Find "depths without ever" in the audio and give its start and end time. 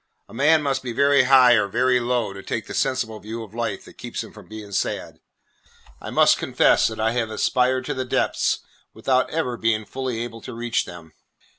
8.03-9.57